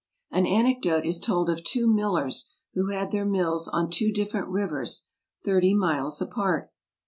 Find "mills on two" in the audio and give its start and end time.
3.23-4.11